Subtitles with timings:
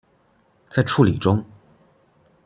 [0.67, 1.45] 在處理中